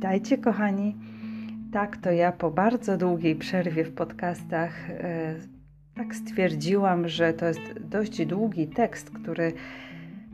Witajcie, 0.00 0.38
kochani. 0.38 0.96
Tak, 1.72 1.96
to 1.96 2.10
ja 2.10 2.32
po 2.32 2.50
bardzo 2.50 2.96
długiej 2.96 3.36
przerwie 3.36 3.84
w 3.84 3.92
podcastach 3.92 4.90
e, 4.90 5.34
tak 5.94 6.14
stwierdziłam, 6.14 7.08
że 7.08 7.32
to 7.32 7.46
jest 7.46 7.60
dość 7.80 8.26
długi 8.26 8.68
tekst, 8.68 9.10
który 9.10 9.52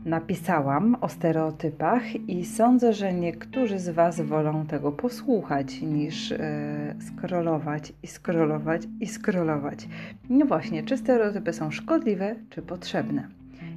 napisałam 0.05 0.97
o 1.01 1.09
stereotypach, 1.09 2.15
i 2.15 2.45
sądzę, 2.45 2.93
że 2.93 3.13
niektórzy 3.13 3.79
z 3.79 3.89
Was 3.89 4.21
wolą 4.21 4.65
tego 4.65 4.91
posłuchać 4.91 5.81
niż 5.81 6.31
e, 6.31 6.95
skrolować 6.99 7.93
i 8.03 8.07
skrolować 8.07 8.81
i 8.99 9.07
skrolować. 9.07 9.87
No 10.29 10.45
właśnie, 10.45 10.83
czy 10.83 10.97
stereotypy 10.97 11.53
są 11.53 11.71
szkodliwe, 11.71 12.35
czy 12.49 12.61
potrzebne? 12.61 13.27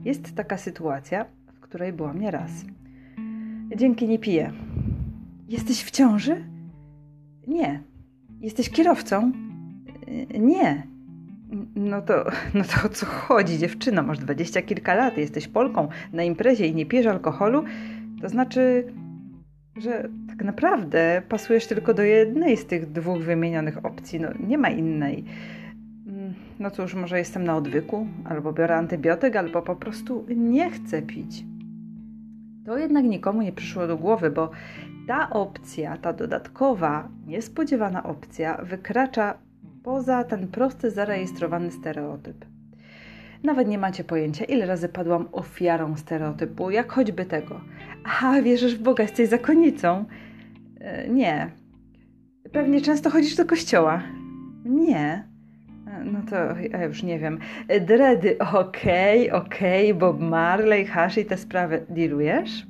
Jest 0.05 0.35
taka 0.35 0.57
sytuacja, 0.57 1.25
w 1.55 1.61
której 1.61 1.93
byłam 1.93 2.21
nieraz. 2.21 2.51
Dzięki 3.77 4.09
nie 4.09 4.19
piję 4.19 4.53
Jesteś 5.51 5.85
w 5.85 5.91
ciąży? 5.91 6.45
Nie. 7.47 7.83
Jesteś 8.41 8.71
kierowcą? 8.71 9.33
Nie. 10.39 10.87
No 11.75 12.03
to, 12.03 12.25
no 12.55 12.65
to 12.65 12.87
o 12.87 12.89
co 12.89 13.07
chodzi, 13.07 13.59
dziewczyno? 13.59 14.03
Masz 14.03 14.19
dwadzieścia 14.19 14.63
kilka 14.63 14.95
lat, 14.95 15.19
jesteś 15.19 15.49
Polką 15.49 15.89
na 16.13 16.23
imprezie 16.23 16.67
i 16.67 16.75
nie 16.75 16.87
pijesz 16.87 17.07
alkoholu? 17.07 17.65
To 18.23 18.29
znaczy, 18.29 18.93
że 19.77 20.09
tak 20.29 20.45
naprawdę 20.45 21.23
pasujesz 21.29 21.67
tylko 21.67 21.95
do 21.95 22.03
jednej 22.03 22.57
z 22.57 22.67
tych 22.67 22.93
dwóch 22.93 23.19
wymienionych 23.19 23.85
opcji. 23.85 24.21
No, 24.21 24.29
nie 24.47 24.59
ma 24.59 24.71
innej. 24.71 25.25
No 26.59 26.71
cóż, 26.71 26.95
może 26.95 27.19
jestem 27.19 27.45
na 27.45 27.57
odwyku, 27.57 28.07
albo 28.25 28.53
biorę 28.53 28.77
antybiotyk, 28.77 29.37
albo 29.37 29.63
po 29.63 29.77
prostu 29.77 30.27
nie 30.37 30.71
chcę 30.71 31.03
pić. 31.03 31.45
To 32.67 32.79
jednak 32.79 33.05
nikomu 33.05 33.43
nie 33.43 33.53
przyszło 33.53 33.87
do 33.87 33.97
głowy, 33.97 34.31
bo 34.31 34.51
ta 35.07 35.31
opcja, 35.31 35.97
ta 35.97 36.13
dodatkowa, 36.13 37.09
niespodziewana 37.27 38.03
opcja 38.03 38.57
wykracza 38.63 39.39
poza 39.83 40.25
ten 40.25 40.49
prosty, 40.49 40.91
zarejestrowany 40.91 41.71
stereotyp. 41.71 42.45
Nawet 43.45 43.69
nie 43.69 43.79
macie 43.79 44.05
pojęcia, 44.05 44.45
ile 44.45 44.67
razy 44.67 44.89
padłam 44.89 45.29
ofiarą 45.33 45.97
stereotypu, 45.97 46.71
jak 46.71 46.93
choćby 46.93 47.25
tego. 47.25 47.61
Aha, 48.05 48.43
wierzysz 48.43 48.75
w 48.75 48.83
Boga, 48.83 49.03
jesteś 49.03 49.29
zakonnicą? 49.29 50.05
E, 50.81 51.09
nie. 51.09 51.51
Pewnie 52.53 52.81
często 52.81 53.11
chodzisz 53.11 53.37
do 53.37 53.45
kościoła? 53.45 54.03
Nie. 54.65 55.29
No 56.05 56.23
to 56.31 56.37
ja 56.71 56.85
już 56.85 57.03
nie 57.03 57.19
wiem. 57.19 57.39
Dredy, 57.81 58.39
okej, 58.39 59.31
okay, 59.31 59.43
okej, 59.43 59.93
okay, 59.93 60.01
Bob 60.01 60.21
Marley, 60.21 60.87
hash 60.87 61.19
i 61.19 61.25
te 61.25 61.37
sprawy. 61.37 61.87
Dealujesz? 61.89 62.67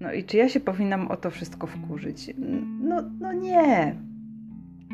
No 0.00 0.12
i 0.12 0.24
czy 0.24 0.36
ja 0.36 0.48
się 0.48 0.60
powinnam 0.60 1.08
o 1.08 1.16
to 1.16 1.30
wszystko 1.30 1.66
wkurzyć? 1.66 2.34
No, 2.80 3.02
no 3.20 3.32
nie. 3.32 3.94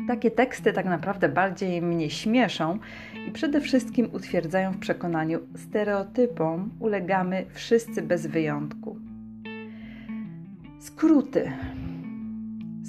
Takie 0.07 0.31
teksty 0.31 0.73
tak 0.73 0.85
naprawdę 0.85 1.29
bardziej 1.29 1.81
mnie 1.81 2.09
śmieszą 2.09 2.79
i 3.27 3.31
przede 3.31 3.61
wszystkim 3.61 4.09
utwierdzają 4.13 4.71
w 4.71 4.79
przekonaniu, 4.79 5.39
stereotypom 5.55 6.71
ulegamy 6.79 7.45
wszyscy 7.49 8.01
bez 8.01 8.27
wyjątku. 8.27 8.97
Skróty. 10.79 11.51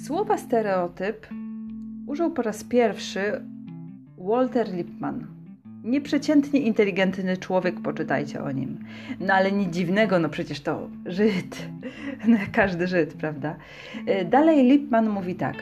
Słowa 0.05 0.37
stereotyp 0.37 1.27
użył 2.07 2.31
po 2.31 2.41
raz 2.41 2.63
pierwszy 2.63 3.41
Walter 4.19 4.73
Lippmann 4.73 5.27
Nieprzeciętnie 5.83 6.59
inteligentny 6.59 7.37
człowiek, 7.37 7.81
poczytajcie 7.81 8.43
o 8.43 8.51
nim. 8.51 8.79
No 9.19 9.33
ale 9.33 9.51
nic 9.51 9.69
dziwnego, 9.69 10.19
no 10.19 10.29
przecież 10.29 10.61
to 10.61 10.89
Żyd. 11.05 11.67
No, 12.27 12.37
każdy 12.51 12.87
Żyd, 12.87 13.13
prawda? 13.13 13.55
E, 14.05 14.25
dalej 14.25 14.63
Lipman 14.63 15.09
mówi 15.09 15.35
tak. 15.35 15.55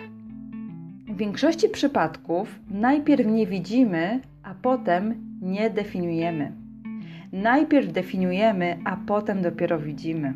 W 1.07 1.17
większości 1.17 1.69
przypadków 1.69 2.59
najpierw 2.69 3.27
nie 3.27 3.47
widzimy, 3.47 4.19
a 4.43 4.53
potem 4.61 5.15
nie 5.41 5.69
definiujemy. 5.69 6.51
Najpierw 7.33 7.91
definiujemy, 7.91 8.77
a 8.85 8.97
potem 9.07 9.41
dopiero 9.41 9.79
widzimy. 9.79 10.33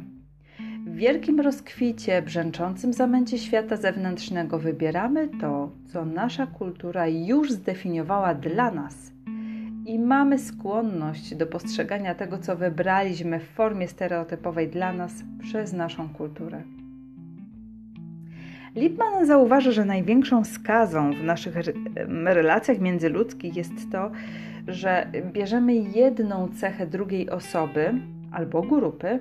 W 0.86 0.96
wielkim 0.96 1.40
rozkwicie, 1.40 2.22
brzęczącym 2.22 2.94
zamęcie 2.94 3.38
świata 3.38 3.78
zewnętrznego 3.78 4.60
wybieramy 4.60 5.30
to, 5.42 5.72
co 5.86 6.06
nasza 6.06 6.48
kultura 6.48 7.08
już 7.08 7.52
zdefiniowała 7.52 8.34
dla 8.34 8.72
nas– 8.72 8.96
i 9.86 10.00
mamy 10.00 10.40
skłonność 10.40 11.36
do 11.36 11.48
postrzegania 11.48 12.16
tego, 12.16 12.38
co 12.38 12.56
wybraliśmy 12.56 13.40
w 13.40 13.44
formie 13.44 13.88
stereotypowej 13.88 14.68
dla 14.68 14.94
nas 14.94 15.24
przez 15.40 15.74
naszą 15.74 16.10
kulturę. 16.10 16.62
Lippmann 18.76 19.26
zauważa, 19.26 19.72
że 19.72 19.86
największą 19.86 20.46
skazą 20.46 21.14
w 21.14 21.24
naszych 21.24 21.56
relacjach 22.24 22.80
międzyludzkich 22.80 23.56
jest 23.56 23.92
to, 23.92 24.12
że 24.68 25.12
bierzemy 25.34 25.76
jedną 25.76 26.48
cechę 26.48 26.88
drugiej 26.88 27.30
osoby 27.30 27.94
albo 28.32 28.62
grupy 28.62 29.20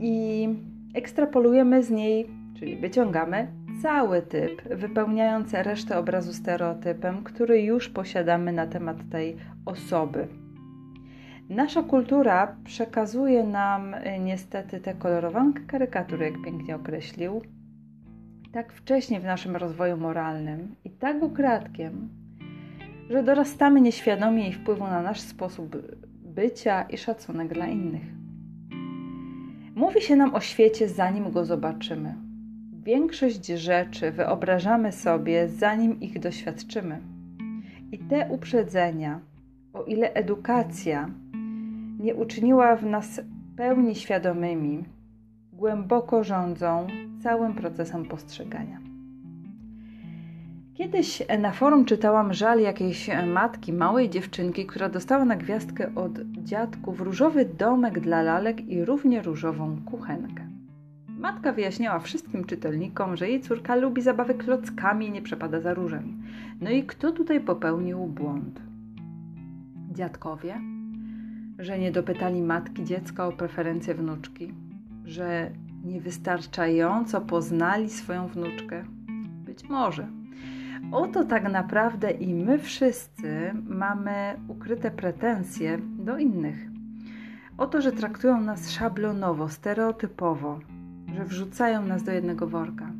i 0.00 0.48
ekstrapolujemy 0.94 1.82
z 1.82 1.90
niej, 1.90 2.30
czyli 2.58 2.76
wyciągamy 2.76 3.46
cały 3.82 4.22
typ, 4.22 4.62
wypełniając 4.74 5.52
resztę 5.54 5.98
obrazu 5.98 6.32
stereotypem, 6.32 7.24
który 7.24 7.62
już 7.62 7.88
posiadamy 7.88 8.52
na 8.52 8.66
temat 8.66 8.96
tej 9.10 9.36
osoby. 9.66 10.28
Nasza 11.48 11.82
kultura 11.82 12.56
przekazuje 12.64 13.44
nam 13.44 13.94
y, 13.94 14.18
niestety 14.18 14.80
tę 14.80 14.94
kolorowankę 14.94 15.60
karykatury, 15.66 16.24
jak 16.24 16.42
pięknie 16.44 16.76
określił, 16.76 17.42
tak 18.52 18.72
wcześnie 18.72 19.20
w 19.20 19.24
naszym 19.24 19.56
rozwoju 19.56 19.96
moralnym 19.96 20.74
i 20.84 20.90
tak 20.90 21.22
ukradkiem, 21.22 22.08
że 23.10 23.22
dorastamy 23.22 23.80
nieświadomie 23.80 24.42
jej 24.42 24.52
wpływu 24.52 24.84
na 24.84 25.02
nasz 25.02 25.20
sposób 25.20 25.76
bycia 26.24 26.82
i 26.82 26.98
szacunek 26.98 27.54
dla 27.54 27.66
innych. 27.66 28.21
Mówi 29.82 30.00
się 30.00 30.16
nam 30.16 30.34
o 30.34 30.40
świecie, 30.40 30.88
zanim 30.88 31.30
go 31.30 31.44
zobaczymy. 31.44 32.14
Większość 32.82 33.46
rzeczy 33.46 34.10
wyobrażamy 34.10 34.92
sobie, 34.92 35.48
zanim 35.48 36.00
ich 36.00 36.20
doświadczymy. 36.20 37.00
I 37.92 37.98
te 37.98 38.28
uprzedzenia, 38.30 39.20
o 39.72 39.84
ile 39.84 40.14
edukacja 40.14 41.10
nie 42.00 42.14
uczyniła 42.14 42.76
w 42.76 42.86
nas 42.86 43.20
pełni 43.56 43.94
świadomymi, 43.94 44.84
głęboko 45.52 46.24
rządzą 46.24 46.86
całym 47.22 47.54
procesem 47.54 48.04
postrzegania. 48.04 48.91
Kiedyś 50.74 51.22
na 51.38 51.52
forum 51.52 51.84
czytałam 51.84 52.34
żal 52.34 52.60
jakiejś 52.60 53.10
matki, 53.26 53.72
małej 53.72 54.10
dziewczynki, 54.10 54.66
która 54.66 54.88
dostała 54.88 55.24
na 55.24 55.36
gwiazdkę 55.36 55.94
od 55.94 56.12
dziadków 56.44 57.00
różowy 57.00 57.44
domek 57.44 58.00
dla 58.00 58.22
lalek 58.22 58.68
i 58.68 58.84
równie 58.84 59.22
różową 59.22 59.76
kuchenkę. 59.84 60.46
Matka 61.08 61.52
wyjaśniała 61.52 61.98
wszystkim 61.98 62.44
czytelnikom, 62.44 63.16
że 63.16 63.28
jej 63.28 63.40
córka 63.40 63.74
lubi 63.74 64.02
zabawy 64.02 64.34
klockami 64.34 65.06
i 65.06 65.10
nie 65.10 65.22
przepada 65.22 65.60
za 65.60 65.74
różem. 65.74 66.22
No 66.60 66.70
i 66.70 66.82
kto 66.82 67.12
tutaj 67.12 67.40
popełnił 67.40 68.06
błąd? 68.06 68.60
Dziadkowie? 69.92 70.60
Że 71.58 71.78
nie 71.78 71.92
dopytali 71.92 72.42
matki 72.42 72.84
dziecka 72.84 73.26
o 73.26 73.32
preferencje 73.32 73.94
wnuczki? 73.94 74.54
Że 75.04 75.50
niewystarczająco 75.84 77.20
poznali 77.20 77.90
swoją 77.90 78.28
wnuczkę? 78.28 78.84
Być 79.44 79.68
może. 79.68 80.21
Oto 80.90 81.24
tak 81.24 81.52
naprawdę 81.52 82.10
i 82.10 82.34
my 82.34 82.58
wszyscy 82.58 83.52
mamy 83.68 84.36
ukryte 84.48 84.90
pretensje 84.90 85.78
do 85.98 86.18
innych. 86.18 86.66
O 87.58 87.66
to, 87.66 87.80
że 87.80 87.92
traktują 87.92 88.40
nas 88.40 88.70
szablonowo, 88.70 89.48
stereotypowo, 89.48 90.60
że 91.14 91.24
wrzucają 91.24 91.86
nas 91.86 92.02
do 92.02 92.12
jednego 92.12 92.46
worka. 92.46 92.90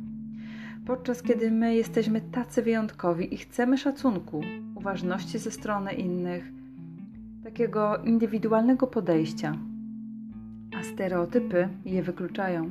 Podczas 0.85 1.21
kiedy 1.21 1.51
my 1.51 1.75
jesteśmy 1.75 2.21
tacy 2.21 2.61
wyjątkowi 2.61 3.33
i 3.33 3.37
chcemy 3.37 3.77
szacunku, 3.77 4.41
uważności 4.75 5.39
ze 5.39 5.51
strony 5.51 5.93
innych, 5.93 6.51
takiego 7.43 7.97
indywidualnego 7.97 8.87
podejścia, 8.87 9.55
a 10.79 10.83
stereotypy 10.83 11.69
je 11.85 12.03
wykluczają. 12.03 12.69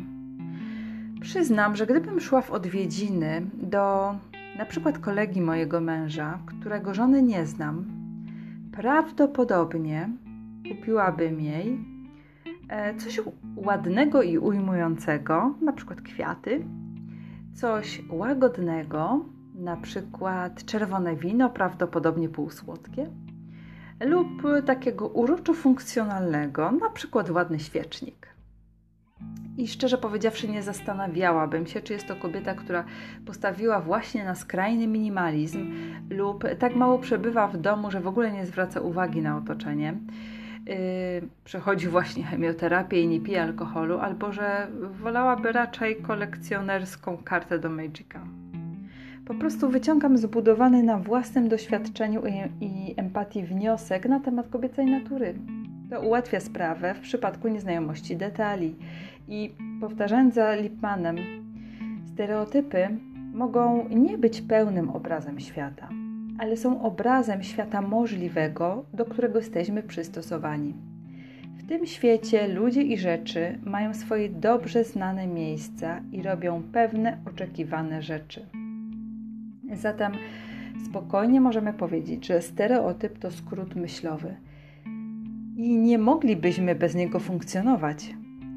Przyznam, 1.20 1.76
że 1.76 1.87
gdybym 1.87 2.20
szła 2.20 2.42
w 2.42 2.50
odwiedziny 2.50 3.42
do 3.62 4.14
na 4.58 4.64
przykład 4.64 4.99
kolegi 4.99 5.40
mojego 5.40 5.81
męża, 5.81 6.38
którego 6.46 6.94
żony 6.94 7.22
nie 7.22 7.46
znam, 7.46 7.84
prawdopodobnie 8.72 10.08
kupiłabym 10.69 11.40
jej 11.40 11.93
E, 12.72 12.94
coś 12.94 13.20
ładnego 13.56 14.22
i 14.22 14.38
ujmującego, 14.38 15.54
na 15.60 15.72
przykład 15.72 16.00
kwiaty, 16.00 16.64
coś 17.54 18.02
łagodnego, 18.10 19.25
na 19.54 19.76
przykład 19.76 20.64
czerwone 20.64 21.16
wino, 21.16 21.50
prawdopodobnie 21.50 22.28
półsłodkie, 22.28 23.10
lub 24.00 24.28
takiego 24.66 25.08
uroczo 25.08 25.54
funkcjonalnego, 25.54 26.72
na 26.72 26.90
przykład 26.90 27.31
ładny 27.31 27.60
świecznik. 27.60 28.31
I 29.62 29.69
szczerze 29.69 29.99
powiedziawszy, 29.99 30.49
nie 30.49 30.62
zastanawiałabym 30.62 31.67
się, 31.67 31.81
czy 31.81 31.93
jest 31.93 32.06
to 32.06 32.17
kobieta, 32.17 32.55
która 32.55 32.85
postawiła 33.26 33.81
właśnie 33.81 34.25
na 34.25 34.35
skrajny 34.35 34.87
minimalizm 34.87 35.73
lub 36.11 36.44
tak 36.59 36.76
mało 36.76 36.99
przebywa 36.99 37.49
w 37.49 37.56
domu, 37.56 37.91
że 37.91 38.00
w 38.00 38.06
ogóle 38.06 38.32
nie 38.32 38.47
zwraca 38.47 38.81
uwagi 38.81 39.23
na 39.23 39.37
otoczenie. 39.37 39.94
Yy, 40.67 40.75
przechodzi 41.44 41.88
właśnie 41.88 42.25
chemioterapię 42.25 43.03
i 43.03 43.09
nie 43.09 43.20
pije 43.20 43.43
alkoholu, 43.43 43.99
albo 43.99 44.32
że 44.32 44.69
wolałaby 45.03 45.53
raczej 45.53 45.97
kolekcjonerską 45.97 47.17
kartę 47.25 47.59
do 47.59 47.70
Magica. 47.70 48.20
Po 49.26 49.35
prostu 49.35 49.69
wyciągam 49.69 50.19
zbudowany 50.19 50.82
na 50.82 50.99
własnym 50.99 51.49
doświadczeniu 51.49 52.23
i, 52.26 52.64
i 52.64 52.94
empatii 52.97 53.43
wniosek 53.43 54.06
na 54.06 54.20
temat 54.20 54.49
kobiecej 54.49 54.87
natury. 54.87 55.35
To 55.91 56.00
ułatwia 56.00 56.41
sprawę 56.41 56.94
w 56.94 57.00
przypadku 57.00 57.49
nieznajomości 57.49 58.17
detali. 58.17 58.76
I 59.28 59.54
powtarzając 59.80 60.34
za 60.34 60.54
Lipmanem, 60.54 61.16
stereotypy 62.12 62.88
mogą 63.34 63.88
nie 63.88 64.19
być 64.19 64.40
pełnym 64.40 64.90
obrazem 64.90 65.40
świata, 65.40 65.88
ale 66.38 66.56
są 66.56 66.82
obrazem 66.82 67.42
świata 67.42 67.82
możliwego, 67.82 68.84
do 68.92 69.04
którego 69.04 69.38
jesteśmy 69.38 69.82
przystosowani. 69.82 70.74
W 71.56 71.66
tym 71.69 71.86
świecie 71.86 72.48
ludzie 72.48 72.82
i 72.82 72.98
rzeczy 72.98 73.58
mają 73.64 73.94
swoje 73.94 74.28
dobrze 74.28 74.84
znane 74.84 75.26
miejsca 75.26 76.00
i 76.12 76.22
robią 76.22 76.62
pewne 76.72 77.18
oczekiwane 77.26 78.02
rzeczy. 78.02 78.46
Zatem 79.72 80.12
spokojnie 80.84 81.40
możemy 81.40 81.72
powiedzieć, 81.72 82.26
że 82.26 82.42
stereotyp 82.42 83.18
to 83.18 83.30
skrót 83.30 83.76
myślowy 83.76 84.36
i 85.56 85.78
nie 85.78 85.98
moglibyśmy 85.98 86.75
bez 86.75 86.94
niego 86.94 87.20
funkcjonować. 87.20 88.14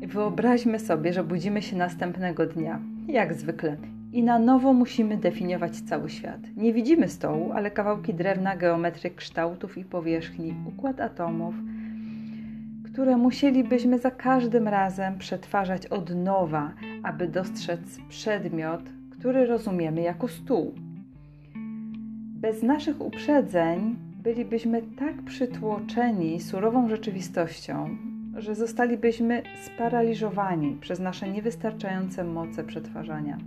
Wyobraźmy 0.07 0.79
sobie, 0.79 1.13
że 1.13 1.23
budzimy 1.23 1.61
się 1.61 1.75
następnego 1.75 2.45
dnia, 2.45 2.79
jak 3.07 3.33
zwykle, 3.33 3.77
i 4.13 4.23
na 4.23 4.39
nowo 4.39 4.73
musimy 4.73 5.17
definiować 5.17 5.81
cały 5.81 6.09
świat. 6.09 6.39
Nie 6.57 6.73
widzimy 6.73 7.07
stołu, 7.07 7.51
ale 7.51 7.71
kawałki 7.71 8.13
drewna, 8.13 8.55
geometry 8.55 9.11
kształtów 9.11 9.77
i 9.77 9.85
powierzchni, 9.85 10.53
układ 10.67 11.01
atomów, 11.01 11.55
które 12.85 13.17
musielibyśmy 13.17 13.99
za 13.99 14.11
każdym 14.11 14.67
razem 14.67 15.17
przetwarzać 15.17 15.87
od 15.87 16.15
nowa, 16.15 16.71
aby 17.03 17.27
dostrzec 17.27 17.79
przedmiot, 18.09 18.81
który 19.19 19.45
rozumiemy 19.45 20.01
jako 20.01 20.27
stół. 20.27 20.73
Bez 22.35 22.63
naszych 22.63 23.01
uprzedzeń 23.01 23.95
bylibyśmy 24.23 24.81
tak 24.81 25.23
przytłoczeni 25.23 26.39
surową 26.39 26.89
rzeczywistością, 26.89 27.97
że 28.35 28.55
zostalibyśmy 28.55 29.43
sparaliżowani 29.63 30.77
przez 30.81 30.99
nasze 30.99 31.29
niewystarczające 31.29 32.23
moce 32.23 32.63
przetwarzania. 32.63 33.37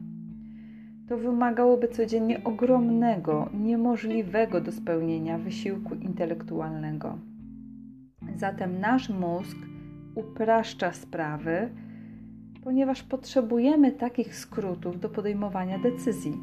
To 1.08 1.16
wymagałoby 1.16 1.88
codziennie 1.88 2.44
ogromnego, 2.44 3.50
niemożliwego 3.54 4.60
do 4.60 4.72
spełnienia 4.72 5.38
wysiłku 5.38 5.94
intelektualnego. 5.94 7.18
Zatem 8.36 8.80
nasz 8.80 9.08
mózg 9.08 9.56
upraszcza 10.14 10.92
sprawy, 10.92 11.68
ponieważ 12.64 13.02
potrzebujemy 13.02 13.92
takich 13.92 14.36
skrótów 14.36 15.00
do 15.00 15.08
podejmowania 15.08 15.78
decyzji. 15.78 16.40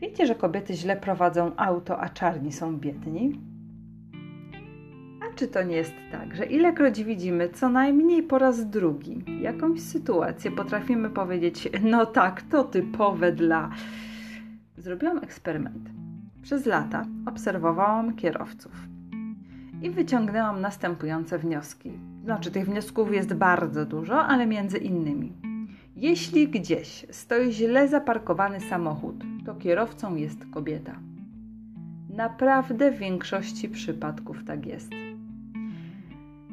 Wiecie, 0.00 0.26
że 0.26 0.34
kobiety 0.34 0.74
źle 0.74 0.96
prowadzą 0.96 1.56
auto, 1.56 2.00
a 2.00 2.08
czarni 2.08 2.52
są 2.52 2.78
biedni? 2.78 3.40
Czy 5.38 5.48
to 5.48 5.62
nie 5.62 5.76
jest 5.76 5.94
tak, 6.12 6.36
że 6.36 6.44
ilekroć 6.44 7.04
widzimy 7.04 7.48
co 7.48 7.68
najmniej 7.68 8.22
po 8.22 8.38
raz 8.38 8.70
drugi 8.70 9.24
jakąś 9.40 9.80
sytuację, 9.80 10.50
potrafimy 10.50 11.10
powiedzieć: 11.10 11.68
No 11.82 12.06
tak, 12.06 12.42
to 12.42 12.64
typowe 12.64 13.32
dla. 13.32 13.70
Zrobiłam 14.76 15.18
eksperyment. 15.18 15.90
Przez 16.42 16.66
lata 16.66 17.06
obserwowałam 17.26 18.16
kierowców 18.16 18.72
i 19.82 19.90
wyciągnęłam 19.90 20.60
następujące 20.60 21.38
wnioski. 21.38 21.92
Znaczy, 22.24 22.50
tych 22.50 22.66
wniosków 22.66 23.12
jest 23.12 23.34
bardzo 23.34 23.86
dużo, 23.86 24.24
ale 24.24 24.46
między 24.46 24.78
innymi. 24.78 25.32
Jeśli 25.96 26.48
gdzieś 26.48 27.06
stoi 27.10 27.52
źle 27.52 27.88
zaparkowany 27.88 28.60
samochód, 28.60 29.24
to 29.46 29.54
kierowcą 29.54 30.16
jest 30.16 30.46
kobieta. 30.50 30.98
Naprawdę 32.10 32.90
w 32.90 32.98
większości 32.98 33.68
przypadków 33.68 34.44
tak 34.44 34.66
jest. 34.66 35.07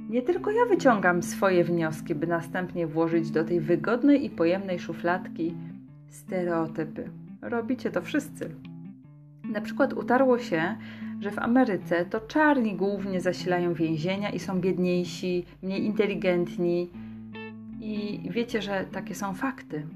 Nie 0.09 0.21
tylko 0.21 0.51
ja 0.51 0.65
wyciągam 0.65 1.23
swoje 1.23 1.63
wnioski, 1.63 2.15
by 2.15 2.27
następnie 2.27 2.87
włożyć 2.87 3.31
do 3.31 3.43
tej 3.43 3.59
wygodnej 3.59 4.25
i 4.25 4.29
pojemnej 4.29 4.79
szufladki 4.79 5.55
stereotypy. 6.09 7.09
Robicie 7.41 7.91
to 7.91 8.01
wszyscy. 8.01 8.55
Na 9.51 9.61
przykład 9.61 9.93
utarło 9.93 10.39
się, 10.39 10.75
że 11.19 11.31
w 11.31 11.39
Ameryce 11.39 12.05
to 12.05 12.19
czarni 12.19 12.75
głównie 12.75 13.21
zasilają 13.21 13.73
więzienia 13.73 14.29
i 14.29 14.39
są 14.39 14.61
biedniejsi, 14.61 15.45
mniej 15.63 15.85
inteligentni. 15.85 16.89
I 17.81 18.21
wiecie, 18.29 18.61
że 18.61 18.85
takie 18.91 19.15
są 19.15 19.33
fakty. 19.33 19.87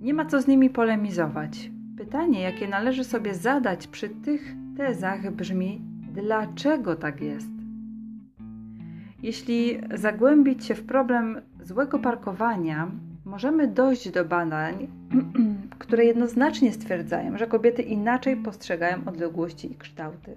Nie 0.00 0.14
ma 0.14 0.24
co 0.24 0.42
z 0.42 0.46
nimi 0.46 0.70
polemizować. 0.70 1.70
Pytanie, 1.96 2.40
jakie 2.40 2.68
należy 2.68 3.04
sobie 3.04 3.34
zadać 3.34 3.86
przy 3.86 4.08
tych 4.08 4.54
tezach, 4.76 5.30
brzmi: 5.34 5.80
dlaczego 6.14 6.96
tak 6.96 7.20
jest? 7.20 7.57
Jeśli 9.22 9.80
zagłębić 9.94 10.64
się 10.64 10.74
w 10.74 10.86
problem 10.86 11.40
złego 11.62 11.98
parkowania, 11.98 12.90
możemy 13.24 13.66
dojść 13.66 14.10
do 14.10 14.24
badań, 14.24 14.88
które 15.78 16.04
jednoznacznie 16.04 16.72
stwierdzają, 16.72 17.38
że 17.38 17.46
kobiety 17.46 17.82
inaczej 17.82 18.36
postrzegają 18.36 18.98
odległości 19.06 19.72
i 19.72 19.76
kształty. 19.76 20.36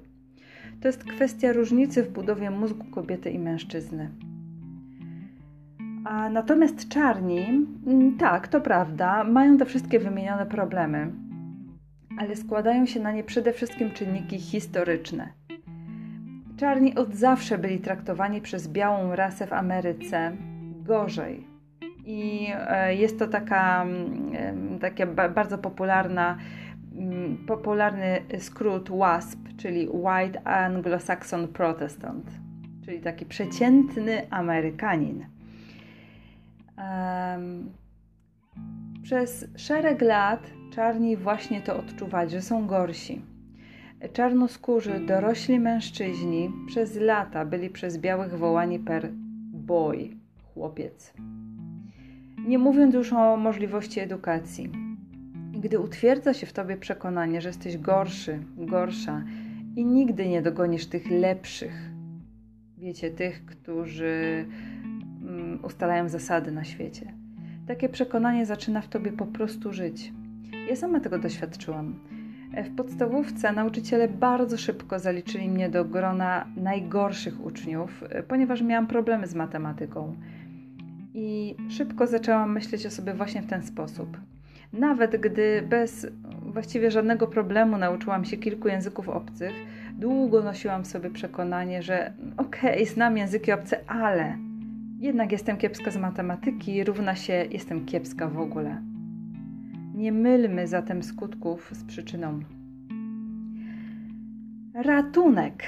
To 0.82 0.88
jest 0.88 1.04
kwestia 1.04 1.54
różnicy 1.54 2.04
w 2.04 2.10
budowie 2.10 2.52
mózgu 2.52 2.86
kobiety 2.86 3.30
i 3.30 3.40
mężczyzny. 3.40 4.10
A 6.06 6.30
natomiast 6.30 6.90
czarni, 6.90 7.68
mm, 7.88 8.18
tak, 8.18 8.48
to 8.48 8.62
prawda, 8.62 9.24
mają 9.24 9.58
te 9.58 9.66
wszystkie 9.66 10.00
wymienione 10.00 10.46
problemy, 10.46 11.12
ale 12.18 12.36
składają 12.36 12.86
się 12.86 13.00
na 13.00 13.12
nie 13.12 13.24
przede 13.24 13.54
wszystkim 13.54 13.92
czynniki 13.92 14.40
historyczne. 14.40 15.41
Czarni 16.62 16.96
od 16.96 17.16
zawsze 17.16 17.58
byli 17.58 17.80
traktowani 17.80 18.42
przez 18.42 18.68
białą 18.68 19.16
rasę 19.16 19.48
w 19.48 19.54
Ameryce 19.54 20.32
gorzej. 20.84 21.48
I 22.06 22.48
e, 22.56 22.96
jest 22.96 23.20
to 23.20 23.28
taka, 23.28 23.84
mm, 23.84 24.80
taka 24.80 25.06
bardzo 25.30 25.58
popularna, 25.58 26.38
mm, 26.96 27.46
popularny 27.48 28.22
skrót 28.40 28.90
WASP, 28.90 29.40
czyli 29.58 29.90
White 29.90 30.42
Anglo-Saxon 30.44 31.48
Protestant, 31.48 32.32
czyli 32.86 33.00
taki 33.00 33.26
przeciętny 33.26 34.30
Amerykanin. 34.30 35.26
Przez 39.04 39.48
szereg 39.56 40.02
lat 40.02 40.52
czarni 40.76 41.18
właśnie 41.18 41.62
to 41.62 41.78
odczuwali, 41.78 42.30
że 42.30 42.42
są 42.42 42.68
gorsi. 42.68 43.31
Czarnoskórzy 44.10 45.00
dorośli 45.00 45.60
mężczyźni 45.60 46.52
przez 46.68 46.96
lata 46.96 47.46
byli 47.46 47.70
przez 47.70 47.98
białych 47.98 48.38
wołani 48.38 48.80
per 48.80 49.10
boy, 49.54 50.10
chłopiec. 50.54 51.14
Nie 52.48 52.58
mówiąc 52.58 52.96
już 52.96 53.14
o 53.14 53.38
możliwości 53.38 54.00
edukacji. 54.00 54.72
Gdy 55.52 55.80
utwierdza 55.80 56.34
się 56.34 56.46
w 56.46 56.54
tobie 56.54 56.78
przekonanie, 56.78 57.42
że 57.42 57.50
jesteś 57.50 57.78
gorszy, 57.78 58.40
gorsza 58.58 59.24
i 59.76 59.86
nigdy 59.86 60.28
nie 60.28 60.42
dogonisz 60.42 60.86
tych 60.86 61.12
lepszych, 61.12 61.92
wiecie, 62.78 63.12
tych, 63.12 63.46
którzy 63.46 64.46
mm, 65.22 65.60
ustalają 65.64 66.10
zasady 66.10 66.52
na 66.52 66.64
świecie. 66.64 67.14
Takie 67.68 67.90
przekonanie 67.90 68.46
zaczyna 68.46 68.82
w 68.82 68.88
tobie 68.88 69.12
po 69.12 69.26
prostu 69.26 69.74
żyć. 69.74 70.14
Ja 70.70 70.76
sama 70.76 71.00
tego 71.00 71.20
doświadczyłam. 71.20 72.00
W 72.58 72.76
podstawówce 72.76 73.52
nauczyciele 73.52 74.08
bardzo 74.08 74.58
szybko 74.58 75.00
zaliczyli 75.00 75.50
mnie 75.50 75.70
do 75.70 75.86
grona 75.86 76.46
najgorszych 76.56 77.46
uczniów, 77.46 78.04
ponieważ 78.28 78.62
miałam 78.62 78.88
problemy 78.88 79.28
z 79.28 79.36
matematyką. 79.36 80.16
I 81.14 81.56
szybko 81.70 82.08
zaczęłam 82.08 82.52
myśleć 82.52 82.86
o 82.86 82.92
sobie 82.92 83.14
właśnie 83.14 83.42
w 83.42 83.48
ten 83.48 83.64
sposób. 83.64 84.18
Nawet 84.74 85.22
gdy 85.22 85.62
bez 85.70 86.08
właściwie 86.46 86.92
żadnego 86.92 87.28
problemu 87.28 87.78
nauczyłam 87.78 88.26
się 88.26 88.38
kilku 88.38 88.68
języków 88.68 89.10
obcych, 89.10 89.54
długo 90.00 90.44
nosiłam 90.44 90.86
sobie 90.86 91.10
przekonanie, 91.10 91.84
że 91.84 92.14
okej, 92.38 92.74
okay, 92.74 92.86
znam 92.86 93.18
języki 93.18 93.52
obce, 93.52 93.80
ale 93.88 94.38
jednak 95.00 95.32
jestem 95.32 95.58
kiepska 95.58 95.92
z 95.92 95.98
matematyki, 95.98 96.84
równa 96.84 97.16
się 97.16 97.34
jestem 97.34 97.86
kiepska 97.86 98.28
w 98.28 98.40
ogóle. 98.40 98.91
Nie 99.94 100.12
mylmy 100.12 100.68
zatem 100.68 101.04
skutków 101.04 101.70
z 101.74 101.84
przyczyną. 101.84 102.40
Ratunek. 104.74 105.64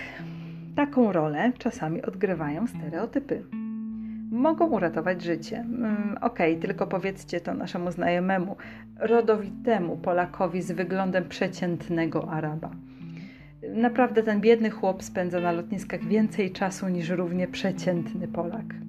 Taką 0.75 1.12
rolę 1.12 1.51
czasami 1.58 2.01
odgrywają 2.01 2.68
stereotypy. 2.68 3.44
mogą 4.32 4.68
uratować 4.68 5.24
życie. 5.24 5.60
Mm, 5.60 6.18
okej, 6.22 6.51
okay, 6.51 6.62
tylko 6.62 6.88
powiedzcie 6.88 7.42
to 7.42 7.53
naszemu 7.53 7.92
znajomemu, 7.92 8.56
rodowitemu 9.00 9.98
Polakowi 9.98 10.62
z 10.62 10.72
wyglądem 10.72 11.30
przeciętnego 11.30 12.32
Araba. 12.32 12.72
Naprawdę 13.70 14.24
ten 14.24 14.42
biedny 14.42 14.70
chłop 14.70 15.03
spędza 15.03 15.39
na 15.39 15.51
lotniskach 15.51 16.03
więcej 16.03 16.51
czasu 16.51 16.89
niż 16.89 17.10
równie 17.10 17.48
przeciętny 17.48 18.27
Polak. 18.27 18.83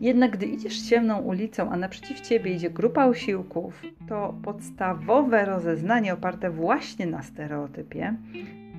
Jednak 0.00 0.30
gdy 0.30 0.46
idziesz 0.46 0.82
ciemną 0.82 1.18
ulicą, 1.18 1.70
a 1.70 1.76
naprzeciw 1.76 2.20
ciebie 2.20 2.54
idzie 2.54 2.70
grupa 2.70 3.06
osiłków, 3.06 3.82
to 4.08 4.34
podstawowe 4.42 5.44
rozeznanie 5.44 6.14
oparte 6.14 6.50
właśnie 6.50 7.06
na 7.06 7.22
stereotypie 7.22 8.16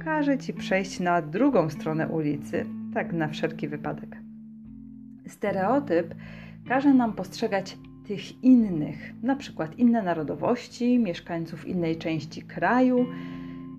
każe 0.08 0.38
ci 0.38 0.54
przejść 0.54 1.00
na 1.00 1.22
drugą 1.22 1.70
stronę 1.70 2.08
ulicy, 2.08 2.66
tak 2.94 3.14
na 3.14 3.28
wszelki 3.28 3.68
wypadek. 3.68 4.18
Stereotyp 5.28 6.16
każe 6.68 6.94
nam 6.94 7.14
postrzegać 7.14 7.78
tych 8.08 8.44
innych, 8.44 9.14
na 9.24 9.36
przykład 9.36 9.80
inne 9.80 10.02
narodowości, 10.02 11.00
mieszkańców 11.00 11.68
innej 11.68 11.98
części 11.98 12.42
kraju, 12.42 13.06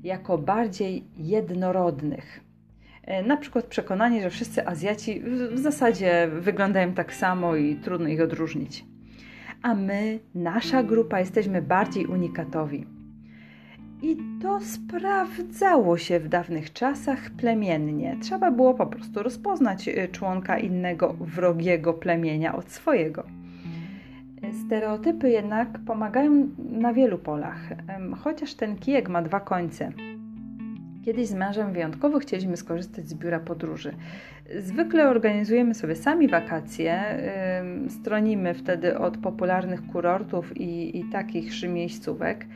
jako 0.04 0.38
bardziej 0.38 1.04
jednorodnych. 1.16 2.47
E, 3.08 3.22
na 3.22 3.36
przykład 3.36 3.64
przekonanie, 3.64 4.22
że 4.22 4.30
wszyscy 4.30 4.66
Azjaci 4.66 5.22
w 5.54 5.58
zasadzie 5.58 6.28
wyglądają 6.40 6.92
tak 6.92 7.14
samo 7.14 7.56
i 7.56 7.76
trudno 7.76 8.08
ich 8.08 8.20
odróżnić. 8.20 8.84
A 9.62 9.74
my, 9.74 10.18
nasza 10.34 10.82
grupa, 10.82 11.20
jesteśmy 11.20 11.62
bardziej 11.62 12.06
unikatowi. 12.06 12.86
I 14.02 14.16
to 14.42 14.60
sprawdzało 14.60 15.98
się 15.98 16.20
w 16.20 16.28
dawnych 16.28 16.72
czasach 16.72 17.30
plemiennie. 17.30 18.16
Trzeba 18.22 18.50
było 18.50 18.74
po 18.74 18.86
prostu 18.86 19.22
rozpoznać 19.22 19.88
e, 19.88 20.08
członka 20.08 20.58
innego 20.58 21.14
wrogiego 21.20 21.94
plemienia 21.94 22.56
od 22.56 22.70
swojego. 22.70 23.24
Stereotypy 24.66 25.30
jednak 25.30 25.68
pomagają 25.86 26.48
na 26.58 26.92
wielu 26.92 27.18
polach, 27.18 27.60
chociaż 28.20 28.54
ten 28.54 28.76
kijek 28.76 29.08
ma 29.08 29.22
dwa 29.22 29.40
końce. 29.40 29.92
Kiedyś 31.04 31.26
z 31.26 31.34
mężem 31.34 31.72
wyjątkowo 31.72 32.18
chcieliśmy 32.18 32.56
skorzystać 32.56 33.08
z 33.08 33.14
biura 33.14 33.40
podróży. 33.40 33.94
Zwykle 34.58 35.08
organizujemy 35.08 35.74
sobie 35.74 35.96
sami 35.96 36.28
wakacje, 36.28 37.04
stronimy 37.88 38.54
wtedy 38.54 38.98
od 38.98 39.18
popularnych 39.18 39.86
kurortów 39.86 40.56
i, 40.56 40.98
i 40.98 41.04
takich 41.04 41.68
miejscówek. 41.68 42.46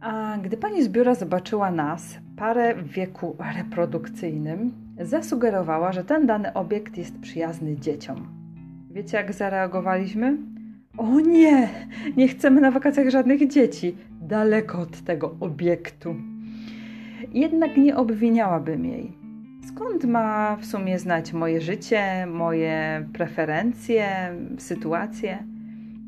A 0.00 0.38
gdy 0.42 0.56
pani 0.56 0.82
z 0.82 0.88
biura 0.88 1.14
zobaczyła 1.14 1.70
nas, 1.70 2.18
parę 2.36 2.74
w 2.74 2.88
wieku 2.88 3.36
reprodukcyjnym, 3.56 4.72
zasugerowała, 5.00 5.92
że 5.92 6.04
ten 6.04 6.26
dany 6.26 6.52
obiekt 6.52 6.98
jest 6.98 7.18
przyjazny 7.18 7.76
dzieciom. 7.76 8.28
Wiecie, 8.90 9.16
jak 9.16 9.32
zareagowaliśmy? 9.32 10.36
O 10.98 11.20
nie, 11.20 11.68
nie 12.16 12.28
chcemy 12.28 12.60
na 12.60 12.70
wakacjach 12.70 13.10
żadnych 13.10 13.48
dzieci, 13.48 13.96
daleko 14.22 14.78
od 14.78 15.00
tego 15.00 15.36
obiektu. 15.40 16.14
Jednak 17.32 17.76
nie 17.76 17.96
obwiniałabym 17.96 18.84
jej. 18.84 19.18
Skąd 19.68 20.04
ma 20.04 20.56
w 20.56 20.66
sumie 20.66 20.98
znać 20.98 21.32
moje 21.32 21.60
życie, 21.60 22.26
moje 22.26 23.06
preferencje, 23.12 24.08
sytuacje? 24.58 25.44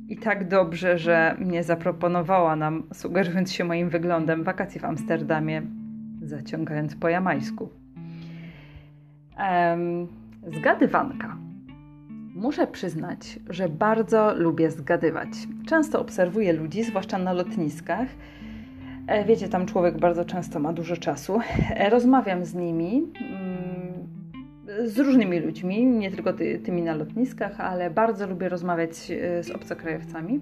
I 0.08 0.16
tak 0.16 0.48
dobrze, 0.48 0.98
że 0.98 1.36
mnie 1.38 1.62
zaproponowała 1.62 2.56
nam, 2.56 2.82
sugerując 2.92 3.52
się 3.52 3.64
moim 3.64 3.88
wyglądem, 3.88 4.44
wakacje 4.44 4.80
w 4.80 4.84
Amsterdamie, 4.84 5.62
zaciągając 6.22 6.96
po 6.96 7.08
jamańsku. 7.08 7.68
Um, 9.38 10.08
zgadywanka. 10.56 11.36
Muszę 12.34 12.66
przyznać, 12.66 13.38
że 13.48 13.68
bardzo 13.68 14.34
lubię 14.34 14.70
zgadywać. 14.70 15.28
Często 15.66 16.00
obserwuję 16.00 16.52
ludzi, 16.52 16.84
zwłaszcza 16.84 17.18
na 17.18 17.32
lotniskach. 17.32 18.08
E, 19.10 19.24
wiecie, 19.24 19.48
tam 19.48 19.66
człowiek 19.66 19.98
bardzo 19.98 20.24
często 20.24 20.60
ma 20.60 20.72
dużo 20.72 20.96
czasu. 20.96 21.40
E, 21.70 21.90
rozmawiam 21.90 22.44
z 22.44 22.54
nimi, 22.54 23.12
mm, 23.20 24.88
z 24.88 24.98
różnymi 24.98 25.40
ludźmi, 25.40 25.86
nie 25.86 26.10
tylko 26.10 26.32
ty, 26.32 26.58
tymi 26.58 26.82
na 26.82 26.94
lotniskach, 26.94 27.60
ale 27.60 27.90
bardzo 27.90 28.26
lubię 28.26 28.48
rozmawiać 28.48 29.10
e, 29.10 29.42
z 29.42 29.50
obcokrajowcami 29.50 30.40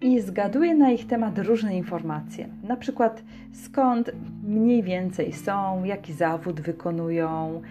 i 0.00 0.20
zgaduję 0.20 0.74
na 0.74 0.90
ich 0.90 1.06
temat 1.06 1.38
różne 1.38 1.76
informacje. 1.76 2.48
Na 2.62 2.76
przykład 2.76 3.22
skąd 3.52 4.10
mniej 4.42 4.82
więcej 4.82 5.32
są, 5.32 5.84
jaki 5.84 6.12
zawód 6.12 6.60
wykonują, 6.60 7.62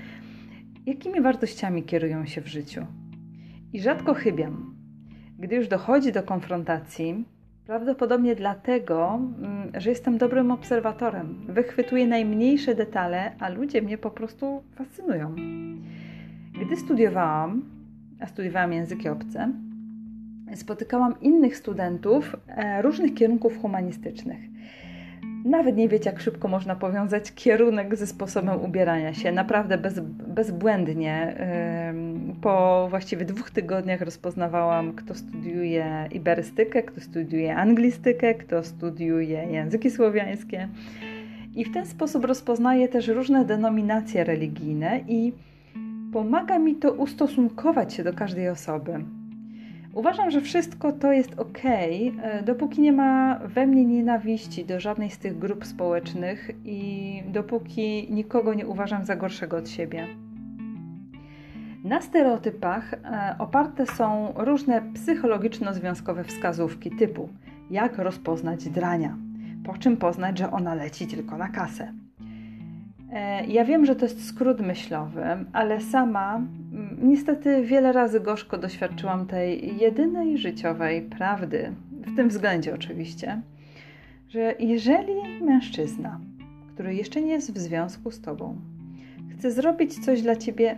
jakimi 0.86 1.22
wartościami 1.22 1.84
kierują 1.84 2.25
się 2.25 2.41
w 2.41 2.48
życiu. 2.48 2.86
I 3.74 3.82
rzadko 3.82 4.13
chybiam. 4.13 4.75
Gdy 5.39 5.55
już 5.55 5.67
dochodzi 5.67 6.12
do 6.12 6.24
konfrontacji, 6.24 7.25
prawdopodobnie 7.67 8.36
dlatego, 8.36 9.20
mm, 9.38 9.72
że 9.82 9.89
jestem 9.89 10.17
dobrym 10.17 10.51
obserwatorem. 10.51 11.46
Wychwytuję 11.48 12.08
najmniejsze 12.08 12.75
detale, 12.75 13.32
a 13.39 13.50
ludzie 13.50 13.82
mnie 13.82 13.98
po 13.98 14.12
prostu 14.12 14.63
fascynują. 14.75 15.36
Gdy 16.65 16.75
studiowałam, 16.75 17.62
a 18.20 18.27
studiowałam 18.27 18.74
języki 18.74 19.10
obce, 19.10 19.51
spotykałam 20.55 21.15
innych 21.22 21.58
studentów 21.58 22.36
e, 22.48 22.82
różnych 22.82 23.13
kierunków 23.13 23.62
humanistycznych. 23.62 24.39
Nawet 25.46 25.77
nie 25.77 25.89
wiecie, 25.89 26.10
jak 26.10 26.20
szybko 26.20 26.48
można 26.48 26.75
powiązać 26.75 27.34
kierunek 27.34 27.96
ze 27.96 28.08
sposobem 28.08 28.62
ubierania 28.62 29.13
się. 29.13 29.32
Naprawdę 29.32 29.77
bez, 29.77 30.00
bezbłędnie. 30.27 31.36
Po 32.42 32.88
właściwie 32.90 33.25
dwóch 33.25 33.52
tygodniach 33.52 34.02
rozpoznawałam, 34.02 34.94
kto 34.94 35.16
studiuje 35.16 36.10
iberystykę, 36.12 36.84
kto 36.84 37.02
studiuje 37.02 37.56
anglistykę, 37.56 38.34
kto 38.34 38.63
studiuje 38.63 39.44
języki 39.52 39.92
słowiańskie. 39.92 40.68
I 41.56 41.66
w 41.66 41.74
ten 41.74 41.86
sposób 41.86 42.25
rozpoznaję 42.25 42.88
też 42.88 43.08
różne 43.08 43.46
denominacje 43.46 44.24
religijne 44.24 45.00
i 45.08 45.34
pomaga 46.13 46.60
mi 46.60 46.75
to 46.75 46.92
ustosunkować 46.92 47.94
się 47.94 48.04
do 48.04 48.13
każdej 48.13 48.50
osoby. 48.50 49.04
Uważam, 49.94 50.32
że 50.32 50.42
wszystko 50.42 50.92
to 50.92 51.12
jest 51.12 51.40
ok, 51.40 51.66
e, 51.66 52.44
dopóki 52.44 52.82
nie 52.82 52.92
ma 52.92 53.40
we 53.46 53.68
mnie 53.68 53.86
nienawiści 53.86 54.66
do 54.66 54.80
żadnej 54.80 55.10
z 55.10 55.18
tych 55.18 55.40
grup 55.40 55.66
społecznych 55.66 56.52
i 56.66 57.24
dopóki 57.28 58.08
nikogo 58.10 58.54
nie 58.54 58.68
uważam 58.68 59.06
za 59.06 59.16
gorszego 59.16 59.58
od 59.58 59.70
siebie. 59.70 60.08
Na 61.84 62.02
stereotypach 62.02 62.94
e, 62.94 63.36
oparte 63.40 63.86
są 63.86 64.34
różne 64.36 64.82
psychologiczno-związkowe 64.82 66.24
wskazówki 66.24 66.92
typu 66.92 67.30
jak 67.72 67.98
rozpoznać 67.98 68.70
drania, 68.70 69.18
po 69.63 69.78
czym 69.78 69.98
poznać, 69.98 70.38
że 70.38 70.52
ona 70.52 70.75
leci 70.75 71.08
tylko 71.08 71.38
na 71.38 71.48
kasę. 71.48 71.94
E, 73.12 73.46
ja 73.46 73.66
wiem, 73.66 73.86
że 73.86 73.96
to 73.96 74.06
jest 74.06 74.28
skrót 74.28 74.62
myślowy, 74.62 75.24
ale 75.54 75.82
sama 75.82 76.36
mm, 76.36 76.98
niestety 77.02 77.63
wiele 77.66 77.92
razy 77.92 78.20
gorzko 78.20 78.58
doświadczyłam 78.58 79.28
tej 79.28 79.78
jedynej 79.78 80.38
życiowej 80.38 81.02
prawdy, 81.02 81.74
w 81.92 82.16
tym 82.16 82.30
względzie 82.30 82.74
oczywiście, 82.74 83.42
że 84.30 84.56
jeżeli 84.60 85.13
mężczyzna, 85.42 86.20
który 86.74 86.96
jeszcze 86.96 87.22
nie 87.22 87.32
jest 87.32 87.54
w 87.54 87.58
związku 87.58 88.12
z 88.12 88.22
tobą, 88.22 88.58
chce 89.38 89.52
zrobić 89.52 90.06
coś 90.06 90.22
dla 90.22 90.36
ciebie 90.36 90.78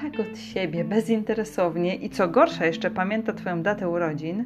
tak 0.00 0.20
od 0.20 0.38
siebie, 0.38 0.84
bezinteresownie 0.84 1.96
i 1.96 2.10
co 2.10 2.28
gorsza, 2.28 2.66
jeszcze 2.66 2.90
pamięta 2.90 3.32
Twoją 3.32 3.62
datę 3.62 3.88
urodzin, 3.88 4.44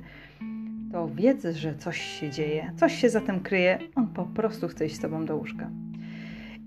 to 0.92 1.08
wiedz, 1.08 1.44
że 1.44 1.74
coś 1.74 2.00
się 2.00 2.30
dzieje, 2.30 2.72
coś 2.76 2.94
się 2.94 3.10
za 3.10 3.20
tym 3.20 3.40
kryje, 3.40 3.78
on 3.94 4.06
po 4.06 4.24
prostu 4.24 4.68
chce 4.68 4.86
iść 4.86 4.96
z 4.96 5.00
Tobą 5.00 5.24
do 5.24 5.36
łóżka. 5.36 5.70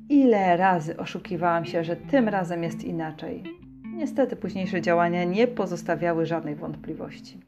Ile 0.10 0.58
razy 0.58 0.98
oszukiwałam 0.98 1.66
się, 1.66 1.84
że 1.84 1.96
tym 1.96 2.30
razem 2.30 2.64
jest 2.64 2.84
inaczej. 2.84 3.44
Niestety 3.96 4.36
późniejsze 4.36 4.82
działania 4.82 5.24
nie 5.24 5.48
pozostawiały 5.48 6.26
żadnej 6.26 6.56
wątpliwości. 6.56 7.40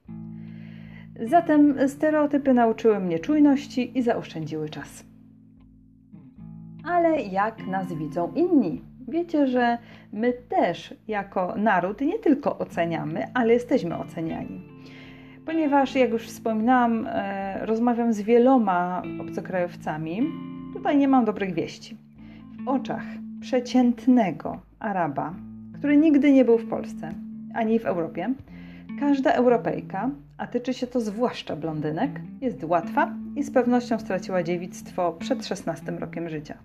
Zatem 1.21 1.89
stereotypy 1.89 2.53
nauczyły 2.53 2.99
mnie 2.99 3.19
czujności 3.19 3.97
i 3.97 4.01
zaoszczędziły 4.01 4.69
czas. 4.69 5.05
Ale 6.83 7.21
jak 7.21 7.67
nas 7.67 7.93
widzą 7.93 8.33
inni? 8.33 8.90
Wiecie, 9.07 9.47
że 9.47 9.77
my 10.13 10.33
też 10.33 10.93
jako 11.07 11.53
naród 11.57 12.01
nie 12.01 12.19
tylko 12.19 12.57
oceniamy, 12.57 13.25
ale 13.33 13.53
jesteśmy 13.53 13.97
oceniani. 13.97 14.61
Ponieważ, 15.45 15.95
jak 15.95 16.11
już 16.11 16.27
wspominałam, 16.27 17.07
e, 17.07 17.65
rozmawiam 17.65 18.13
z 18.13 18.21
wieloma 18.21 19.03
obcokrajowcami, 19.21 20.21
tutaj 20.73 20.97
nie 20.97 21.07
mam 21.07 21.25
dobrych 21.25 21.53
wieści 21.53 21.97
w 22.65 22.67
oczach 22.67 23.03
przeciętnego 23.41 24.59
Araba, 24.79 25.33
który 25.73 25.97
nigdy 25.97 26.31
nie 26.31 26.45
był 26.45 26.57
w 26.57 26.69
Polsce 26.69 27.09
ani 27.53 27.79
w 27.79 27.85
Europie, 27.85 28.33
każda 28.99 29.31
Europejka, 29.31 30.09
a 30.37 30.47
tyczy 30.47 30.73
się 30.73 30.87
to 30.87 31.01
zwłaszcza 31.01 31.55
blondynek, 31.55 32.11
jest 32.41 32.63
łatwa 32.63 33.13
i 33.35 33.43
z 33.43 33.51
pewnością 33.51 33.99
straciła 33.99 34.43
dziewictwo 34.43 35.11
przed 35.19 35.45
16 35.45 35.91
rokiem 35.91 36.29
życia. 36.29 36.57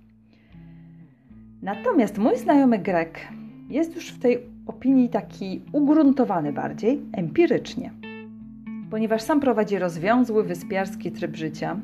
Natomiast 1.66 2.18
mój 2.18 2.36
znajomy 2.36 2.78
Grek 2.78 3.20
jest 3.68 3.94
już 3.94 4.10
w 4.10 4.18
tej 4.18 4.38
opinii 4.66 5.08
taki 5.08 5.62
ugruntowany 5.72 6.52
bardziej 6.52 7.02
empirycznie, 7.12 7.90
ponieważ 8.90 9.22
sam 9.22 9.40
prowadzi 9.40 9.78
rozwiązły 9.78 10.44
wyspiarski 10.44 11.12
tryb 11.12 11.36
życia, 11.36 11.80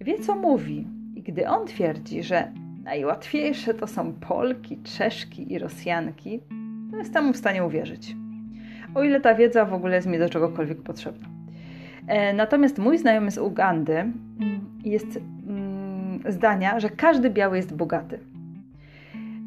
wie 0.00 0.18
co 0.18 0.34
mówi 0.36 0.86
i 1.14 1.22
gdy 1.22 1.48
on 1.48 1.66
twierdzi, 1.66 2.22
że 2.22 2.52
najłatwiejsze 2.84 3.74
to 3.74 3.86
są 3.86 4.12
Polki, 4.12 4.78
Czeszki 4.82 5.52
i 5.52 5.58
Rosjanki, 5.58 6.40
to 6.90 6.96
jestem 6.96 7.32
w 7.32 7.36
stanie 7.36 7.64
uwierzyć. 7.64 8.16
O 8.94 9.02
ile 9.02 9.20
ta 9.20 9.34
wiedza 9.34 9.64
w 9.64 9.74
ogóle 9.74 9.96
jest 9.96 10.08
mi 10.08 10.18
do 10.18 10.28
czegokolwiek 10.28 10.82
potrzebna. 10.82 11.28
E, 12.06 12.32
natomiast 12.32 12.78
mój 12.78 12.98
znajomy 12.98 13.30
z 13.30 13.38
Ugandy 13.38 13.96
mm, 13.96 14.12
jest 14.84 15.20
mm, 15.48 16.20
zdania, 16.28 16.80
że 16.80 16.90
każdy 16.90 17.30
biały 17.30 17.56
jest 17.56 17.76
bogaty. 17.76 18.37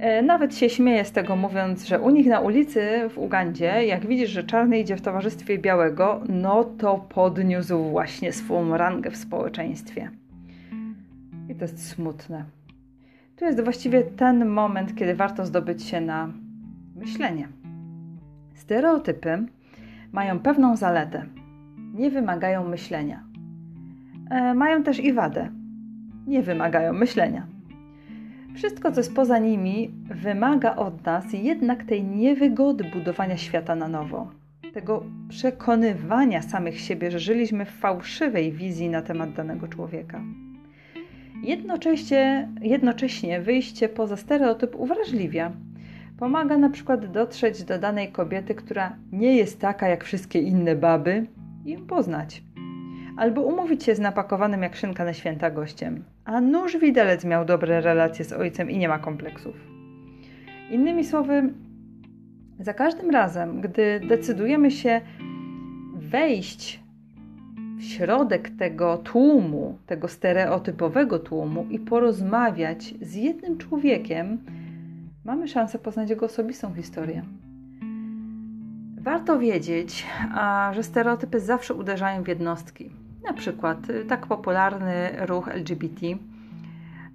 E, 0.02 0.22
nawet 0.22 0.56
się 0.56 0.70
śmieje 0.70 1.06
z 1.06 1.12
tego, 1.12 1.36
mówiąc, 1.36 1.88
że 1.88 2.00
u 2.00 2.10
nich 2.10 2.28
na 2.28 2.40
ulicy 2.40 3.10
w 3.10 3.18
Ugandzie, 3.18 3.86
jak 3.86 4.08
widzisz, 4.08 4.30
że 4.30 4.44
czarny 4.44 4.80
idzie 4.80 4.96
w 4.96 5.02
towarzystwie 5.02 5.58
białego, 5.58 6.22
no 6.30 6.64
to 6.64 7.06
podniósł 7.10 7.84
właśnie 7.84 8.34
swoją 8.34 8.78
rangę 8.78 9.12
w 9.12 9.18
społeczeństwie. 9.18 10.10
I 11.50 11.56
to 11.56 11.62
jest 11.62 11.90
smutne. 11.90 12.46
Tu 13.36 13.46
jest 13.46 13.64
właściwie 13.64 14.04
ten 14.04 14.46
moment, 14.46 14.96
kiedy 14.96 15.16
warto 15.16 15.46
zdobyć 15.46 15.84
się 15.84 16.02
na 16.02 16.30
myślenie. 16.96 17.48
Stereotypy 18.54 19.46
mają 20.12 20.40
pewną 20.40 20.76
zaletę. 20.76 21.26
Nie 21.94 22.12
wymagają 22.12 22.68
myślenia. 22.68 23.24
E, 24.30 24.54
mają 24.54 24.84
też 24.84 25.00
i 25.00 25.14
wadę. 25.14 25.50
Nie 26.28 26.44
wymagają 26.44 26.94
myślenia. 26.94 27.51
Wszystko, 28.56 28.92
co 28.92 29.00
jest 29.00 29.16
poza 29.16 29.40
nimi, 29.40 29.92
wymaga 30.04 30.76
od 30.76 31.06
nas 31.06 31.26
jednak 31.34 31.84
tej 31.84 32.04
niewygody 32.04 32.84
budowania 32.84 33.38
świata 33.38 33.76
na 33.76 33.88
nowo, 33.88 34.32
tego 34.74 35.04
przekonywania 35.30 36.42
samych 36.42 36.80
siebie, 36.80 37.12
że 37.12 37.20
żyliśmy 37.20 37.66
w 37.66 37.72
fałszywej 37.72 38.52
wizji 38.52 38.90
na 38.90 39.02
temat 39.02 39.34
danego 39.34 39.68
człowieka. 39.68 40.22
Jednocześnie, 41.44 42.50
jednocześnie 42.62 43.42
wyjście 43.42 43.90
poza 43.90 44.18
stereotyp 44.18 44.76
uwrażliwia. 44.76 45.52
Pomaga 46.20 46.58
na 46.58 46.70
przykład 46.70 47.12
dotrzeć 47.12 47.64
do 47.64 47.80
danej 47.80 48.12
kobiety, 48.12 48.56
która 48.56 48.96
nie 49.12 49.36
jest 49.36 49.60
taka 49.60 49.88
jak 49.88 50.04
wszystkie 50.04 50.40
inne 50.40 50.76
baby 50.76 51.28
i 51.66 51.72
ją 51.72 51.86
poznać 51.86 52.44
albo 53.18 53.42
umówić 53.42 53.84
się 53.84 53.96
z 53.96 54.00
napakowanym 54.00 54.64
jak 54.64 54.76
szynka 54.76 55.06
na 55.06 55.14
święta 55.14 55.52
gościem. 55.52 56.04
A 56.26 56.42
nóż 56.42 56.78
widelec 56.78 57.26
miał 57.26 57.46
dobre 57.46 57.82
relacje 57.82 58.26
z 58.26 58.34
ojcem 58.34 58.70
i 58.70 58.78
nie 58.78 58.88
ma 58.88 59.00
kompleksów. 59.00 59.56
Innymi 60.72 61.04
słowy, 61.04 61.54
za 62.60 62.74
każdym 62.74 63.10
razem, 63.10 63.62
gdy 63.62 64.00
decydujemy 64.08 64.72
się 64.72 65.02
wejść 65.96 66.80
w 67.78 67.84
środek 67.84 68.50
tego 68.50 68.98
tłumu, 68.98 69.78
tego 69.86 70.08
stereotypowego 70.08 71.20
tłumu 71.20 71.66
i 71.70 71.80
porozmawiać 71.80 72.94
z 73.02 73.16
jednym 73.16 73.58
człowiekiem, 73.58 74.38
mamy 75.26 75.48
szansę 75.48 75.80
poznać 75.80 76.10
jego 76.10 76.26
osobistą 76.26 76.74
historię. 76.74 77.24
Warto 78.98 79.40
wiedzieć, 79.40 80.06
że 80.72 80.84
stereotypy 80.84 81.40
zawsze 81.40 81.74
uderzają 81.74 82.24
w 82.24 82.28
jednostki. 82.28 83.01
Na 83.24 83.34
przykład 83.34 83.90
y, 83.90 84.06
tak 84.06 84.28
popularny 84.28 85.10
ruch 85.26 85.48
LGBT, 85.48 86.08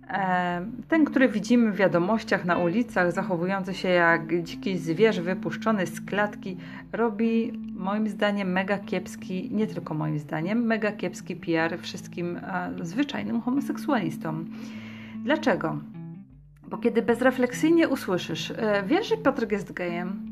e, 0.09 0.67
ten, 0.89 1.05
który 1.05 1.29
widzimy 1.29 1.73
w 1.73 1.77
wiadomościach 1.77 2.45
na 2.45 2.59
ulicach, 2.59 3.13
zachowujący 3.13 3.75
się 3.75 3.89
jak 3.89 4.43
dziki 4.43 4.79
zwierz 4.79 5.21
wypuszczony 5.21 5.87
z 5.87 6.01
klatki, 6.01 6.57
robi 6.93 7.53
moim 7.75 8.09
zdaniem 8.09 8.53
mega 8.53 8.79
kiepski, 8.79 9.51
nie 9.53 9.67
tylko 9.67 9.95
moim 9.95 10.19
zdaniem, 10.19 10.67
mega 10.67 10.93
kiepski 10.93 11.37
PR 11.37 11.79
wszystkim 11.79 12.37
e, 12.37 12.71
zwyczajnym 12.83 13.41
homoseksualistom. 13.41 14.47
Dlaczego? 15.25 15.79
Bo 16.69 16.79
kiedy 16.79 17.03
bezrefleksyjnie 17.03 17.89
usłyszysz, 17.89 18.51
e, 18.51 18.83
wiesz, 18.87 19.09
że 19.09 19.17
Piotr 19.17 19.53
jest 19.53 19.73
gejem, 19.73 20.27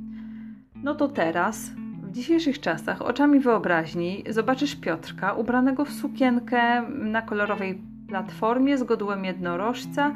no 0.82 0.94
to 0.94 1.08
teraz 1.08 1.70
dzisiejszych 2.14 2.60
czasach 2.60 3.02
oczami 3.02 3.40
wyobraźni 3.40 4.24
zobaczysz 4.28 4.76
Piotrka 4.76 5.32
ubranego 5.32 5.84
w 5.84 5.92
sukienkę 5.92 6.82
na 6.88 7.22
kolorowej 7.22 7.82
platformie 8.08 8.78
z 8.78 8.82
godłem 8.82 9.24
jednorożca 9.24 10.12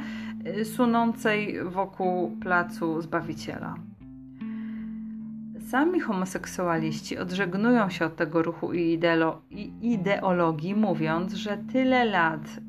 y, 0.46 0.64
sunącej 0.64 1.64
wokół 1.64 2.36
placu 2.40 3.00
Zbawiciela. 3.02 3.74
Sami 5.68 6.00
homoseksualiści 6.00 7.18
odżegnują 7.18 7.90
się 7.90 8.04
od 8.04 8.16
tego 8.16 8.42
ruchu 8.42 8.72
i 8.72 9.00
ideologii, 9.82 10.74
mówiąc, 10.74 11.34
że 11.34 11.58
tyle 11.72 12.04
lat 12.04 12.60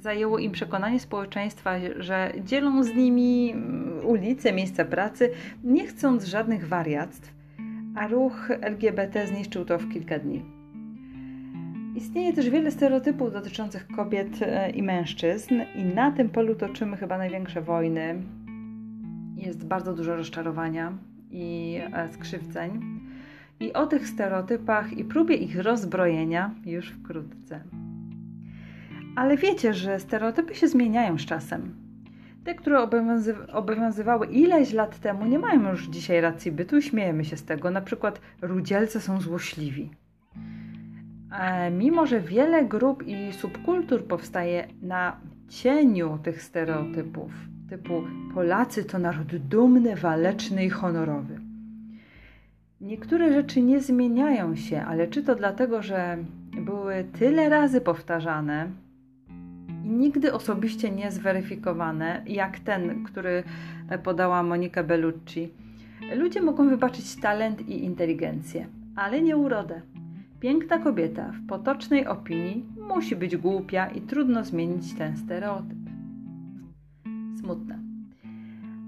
zajęło 0.00 0.38
im 0.38 0.52
przekonanie 0.52 1.00
społeczeństwa, 1.00 1.74
że 1.98 2.32
dzielą 2.44 2.82
z 2.82 2.94
nimi 2.94 3.50
mm, 3.50 4.06
ulice, 4.06 4.52
miejsca 4.52 4.84
pracy, 4.84 5.30
nie 5.64 5.86
chcąc 5.86 6.24
żadnych 6.24 6.68
wariactw, 6.68 7.37
a 7.98 8.08
ruch 8.08 8.50
LGBT 8.60 9.26
zniszczył 9.26 9.64
to 9.64 9.78
w 9.78 9.88
kilka 9.92 10.18
dni. 10.18 10.42
Istnieje 11.94 12.32
też 12.32 12.50
wiele 12.50 12.70
stereotypów 12.70 13.32
dotyczących 13.32 13.86
kobiet 13.96 14.42
e, 14.42 14.70
i 14.70 14.82
mężczyzn, 14.82 15.54
i 15.74 15.84
na 15.84 16.12
tym 16.12 16.28
polu 16.28 16.54
toczymy 16.54 16.96
chyba 16.96 17.18
największe 17.18 17.62
wojny. 17.62 18.22
Jest 19.36 19.66
bardzo 19.66 19.94
dużo 19.94 20.16
rozczarowania 20.16 20.92
i 21.30 21.78
e, 21.92 22.08
skrzywdzeń. 22.08 22.80
I 23.60 23.72
o 23.72 23.86
tych 23.86 24.08
stereotypach 24.08 24.92
i 24.92 25.04
próbie 25.04 25.36
ich 25.36 25.58
rozbrojenia 25.58 26.54
już 26.66 26.90
wkrótce. 26.90 27.60
Ale 29.16 29.36
wiecie, 29.36 29.74
że 29.74 30.00
stereotypy 30.00 30.54
się 30.54 30.68
zmieniają 30.68 31.18
z 31.18 31.26
czasem. 31.26 31.87
Te, 32.48 32.54
które 32.54 32.88
obowiązywały 33.52 34.26
ileś 34.26 34.72
lat 34.72 34.98
temu, 34.98 35.26
nie 35.26 35.38
mają 35.38 35.70
już 35.70 35.88
dzisiaj 35.88 36.20
racji 36.20 36.52
bytu 36.52 36.76
i 36.76 36.82
śmiejemy 36.82 37.24
się 37.24 37.36
z 37.36 37.44
tego. 37.44 37.70
Na 37.70 37.80
przykład 37.80 38.20
rudzielce 38.42 39.00
są 39.00 39.20
złośliwi. 39.20 39.90
E, 41.32 41.70
mimo, 41.70 42.06
że 42.06 42.20
wiele 42.20 42.64
grup 42.64 43.02
i 43.06 43.32
subkultur 43.32 44.04
powstaje 44.04 44.68
na 44.82 45.20
cieniu 45.48 46.18
tych 46.22 46.42
stereotypów, 46.42 47.32
typu 47.70 48.02
Polacy 48.34 48.84
to 48.84 48.98
naród 48.98 49.36
dumny, 49.36 49.96
waleczny 49.96 50.64
i 50.64 50.70
honorowy. 50.70 51.40
Niektóre 52.80 53.32
rzeczy 53.32 53.62
nie 53.62 53.80
zmieniają 53.80 54.56
się, 54.56 54.82
ale 54.82 55.08
czy 55.08 55.22
to 55.22 55.34
dlatego, 55.34 55.82
że 55.82 56.18
były 56.60 57.04
tyle 57.18 57.48
razy 57.48 57.80
powtarzane, 57.80 58.68
i 59.84 59.88
nigdy 59.88 60.32
osobiście 60.32 60.90
nie 60.90 61.10
zweryfikowane, 61.10 62.22
jak 62.26 62.58
ten, 62.58 63.04
który 63.04 63.42
podała 64.02 64.42
Monika 64.42 64.82
Bellucci. 64.84 65.50
Ludzie 66.16 66.42
mogą 66.42 66.68
wybaczyć 66.68 67.16
talent 67.16 67.68
i 67.68 67.84
inteligencję, 67.84 68.66
ale 68.96 69.22
nie 69.22 69.36
urodę. 69.36 69.80
Piękna 70.40 70.78
kobieta 70.78 71.32
w 71.32 71.46
potocznej 71.46 72.06
opinii 72.06 72.64
musi 72.88 73.16
być 73.16 73.36
głupia 73.36 73.86
i 73.86 74.00
trudno 74.00 74.44
zmienić 74.44 74.94
ten 74.94 75.16
stereotyp. 75.16 75.78
Smutne. 77.40 77.78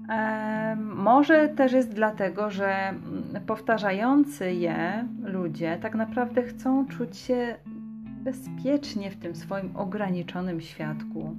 E, 0.09 0.77
może 0.95 1.49
też 1.49 1.71
jest 1.71 1.93
dlatego, 1.93 2.49
że 2.49 2.93
powtarzający 3.47 4.53
je 4.53 5.07
ludzie 5.23 5.77
tak 5.81 5.95
naprawdę 5.95 6.43
chcą 6.43 6.85
czuć 6.87 7.17
się 7.17 7.55
bezpiecznie 8.23 9.11
w 9.11 9.17
tym 9.17 9.35
swoim 9.35 9.75
ograniczonym 9.75 10.61
świadku. 10.61 11.35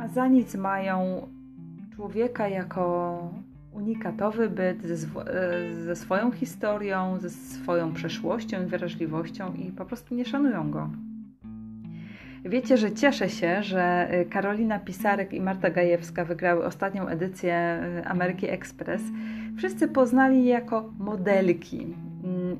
A 0.00 0.08
za 0.08 0.28
nic 0.28 0.54
mają 0.54 1.28
człowieka 1.94 2.48
jako 2.48 3.18
unikatowy 3.72 4.50
byt 4.50 4.82
ze, 4.82 5.06
e, 5.20 5.74
ze 5.74 5.96
swoją 5.96 6.30
historią, 6.30 7.18
ze 7.18 7.30
swoją 7.30 7.92
przeszłością 7.92 8.62
i 8.62 8.66
wrażliwością 8.66 9.54
i 9.54 9.72
po 9.72 9.84
prostu 9.84 10.14
nie 10.14 10.24
szanują 10.24 10.70
go. 10.70 10.90
Wiecie, 12.44 12.76
że 12.76 12.92
cieszę 12.92 13.28
się, 13.28 13.62
że 13.62 14.08
Karolina 14.30 14.78
Pisarek 14.78 15.32
i 15.32 15.40
Marta 15.40 15.70
Gajewska 15.70 16.24
wygrały 16.24 16.64
ostatnią 16.64 17.06
edycję 17.06 17.54
e, 17.54 18.04
Ameryki 18.08 18.48
Express. 18.48 19.02
Wszyscy 19.56 19.88
poznali 19.88 20.44
je 20.44 20.50
jako 20.50 20.92
modelki 20.98 21.86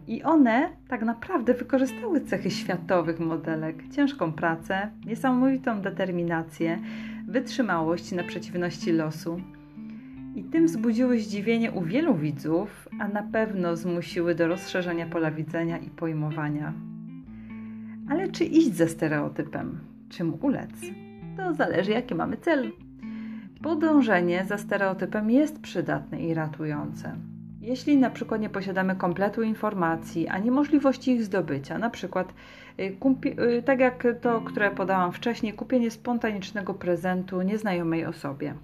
i 0.06 0.22
one 0.22 0.68
tak 0.88 1.02
naprawdę 1.02 1.54
wykorzystały 1.54 2.20
cechy 2.20 2.50
światowych 2.50 3.20
modelek, 3.20 3.76
ciężką 3.90 4.32
pracę, 4.32 4.90
niesamowitą 5.06 5.80
determinację, 5.80 6.78
wytrzymałość 7.28 8.12
na 8.12 8.24
przeciwności 8.24 8.92
losu. 8.92 9.40
I 10.34 10.44
tym 10.44 10.66
wzbudziły 10.66 11.18
zdziwienie 11.18 11.72
u 11.72 11.82
wielu 11.82 12.14
widzów, 12.14 12.88
a 13.00 13.08
na 13.08 13.22
pewno 13.22 13.76
zmusiły 13.76 14.34
do 14.34 14.48
rozszerzenia 14.48 15.06
pola 15.06 15.30
widzenia 15.30 15.78
i 15.78 15.90
pojmowania. 15.90 16.72
Ale 18.10 18.28
czy 18.28 18.44
iść 18.44 18.74
za 18.74 18.88
stereotypem? 18.88 19.80
Czy 20.08 20.24
mu 20.24 20.38
ulec? 20.42 20.70
To 21.36 21.54
zależy, 21.54 21.90
jaki 21.90 22.14
mamy 22.14 22.36
cel. 22.36 22.72
Podążenie 23.62 24.44
za 24.44 24.58
stereotypem 24.58 25.30
jest 25.30 25.60
przydatne 25.60 26.22
i 26.22 26.34
ratujące. 26.34 27.16
Jeśli 27.62 27.96
na 27.96 28.10
przykład 28.10 28.40
nie 28.40 28.50
posiadamy 28.50 28.96
kompletu 28.96 29.42
informacji 29.42 30.28
ani 30.28 30.50
możliwości 30.50 31.10
ich 31.12 31.24
zdobycia, 31.24 31.78
na 31.78 31.90
przykład 31.90 32.34
y, 32.78 33.62
tak 33.62 33.80
jak 33.80 34.06
to, 34.20 34.40
które 34.40 34.70
podałam 34.70 35.12
wcześniej, 35.12 35.52
kupienie 35.52 35.90
spontanicznego 35.90 36.74
prezentu 36.74 37.42
nieznajomej 37.42 38.06
osobie. 38.06 38.54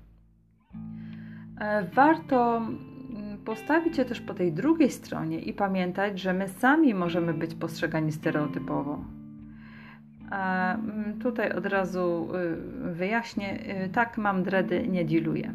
E, 1.61 1.85
warto 1.95 2.57
mm, 2.57 3.39
postawić 3.45 3.97
się 3.97 4.05
też 4.05 4.21
po 4.21 4.35
tej 4.35 4.53
drugiej 4.53 4.91
stronie 4.91 5.41
i 5.41 5.53
pamiętać, 5.53 6.21
że 6.21 6.33
my 6.33 6.49
sami 6.49 6.95
możemy 6.95 7.35
być 7.35 7.55
postrzegani 7.55 8.13
stereotypowo. 8.13 9.05
A 10.31 10.75
mm, 10.75 11.19
tutaj 11.19 11.53
od 11.53 11.67
razu 11.67 12.29
y, 12.89 12.93
wyjaśnię, 12.93 13.59
y, 13.85 13.89
tak 13.89 14.19
mam 14.19 14.43
dredy, 14.43 14.89
nie 14.89 15.05
diluję. 15.05 15.53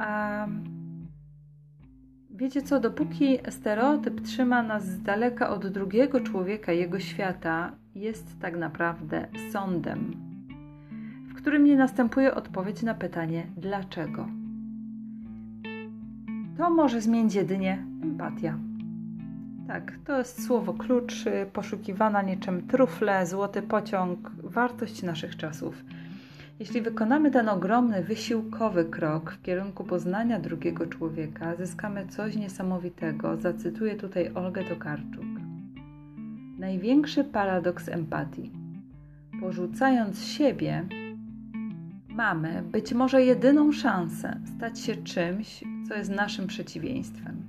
A 0.00 0.46
wiecie 2.42 2.62
co, 2.62 2.80
dopóki 2.80 3.38
stereotyp 3.50 4.20
trzyma 4.20 4.62
nas 4.62 4.86
z 4.86 5.02
daleka 5.02 5.50
od 5.50 5.66
drugiego 5.66 6.20
człowieka, 6.20 6.72
jego 6.72 7.00
świata, 7.00 7.72
jest 7.94 8.40
tak 8.40 8.56
naprawdę 8.56 9.26
sądem, 9.52 10.14
w 11.28 11.34
którym 11.34 11.64
nie 11.64 11.76
następuje 11.76 12.34
odpowiedź 12.34 12.82
na 12.82 12.94
pytanie 12.94 13.46
dlaczego. 13.56 14.28
To 16.58 16.70
może 16.70 17.00
zmienić 17.00 17.34
jedynie 17.34 17.84
empatia. 18.02 18.58
Tak, 19.68 19.92
to 20.04 20.18
jest 20.18 20.46
słowo 20.46 20.74
klucz, 20.74 21.24
poszukiwana 21.52 22.22
niczym 22.22 22.66
trufle, 22.66 23.26
złoty 23.26 23.62
pociąg, 23.62 24.30
wartość 24.42 25.02
naszych 25.02 25.36
czasów. 25.36 25.84
Jeśli 26.62 26.82
wykonamy 26.82 27.30
ten 27.30 27.48
ogromny, 27.48 28.02
wysiłkowy 28.02 28.84
krok 28.84 29.32
w 29.32 29.42
kierunku 29.42 29.84
poznania 29.84 30.40
drugiego 30.40 30.86
człowieka, 30.86 31.56
zyskamy 31.56 32.06
coś 32.06 32.36
niesamowitego. 32.36 33.36
Zacytuję 33.36 33.94
tutaj 33.94 34.30
Olgę 34.34 34.64
Tokarczuk. 34.64 35.24
Największy 36.58 37.24
paradoks 37.24 37.88
empatii. 37.88 38.50
Porzucając 39.40 40.24
siebie, 40.24 40.84
mamy 42.08 42.62
być 42.72 42.94
może 42.94 43.22
jedyną 43.22 43.72
szansę 43.72 44.40
stać 44.56 44.80
się 44.80 44.96
czymś, 44.96 45.64
co 45.88 45.94
jest 45.94 46.10
naszym 46.10 46.46
przeciwieństwem. 46.46 47.42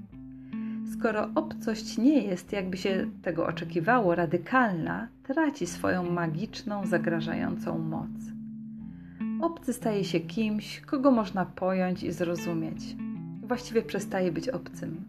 Skoro 0.94 1.30
obcość 1.36 1.98
nie 1.98 2.24
jest, 2.24 2.52
jakby 2.52 2.78
się 2.78 3.08
tego 3.22 3.48
oczekiwało, 3.48 4.16
radykalna, 4.16 5.08
traci 5.24 5.68
swoją 5.68 6.12
magiczną, 6.12 6.86
zagrażającą 6.86 7.80
moc. 7.80 8.33
Obcy 9.44 9.74
staje 9.74 10.04
się 10.04 10.20
kimś, 10.20 10.82
kogo 10.82 11.12
można 11.12 11.46
pojąć 11.46 12.04
i 12.04 12.12
zrozumieć. 12.12 12.96
Właściwie 13.42 13.82
przestaje 13.82 14.32
być 14.32 14.50
obcym. 14.50 15.04